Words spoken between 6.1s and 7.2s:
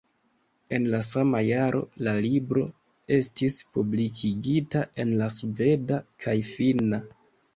kaj finna.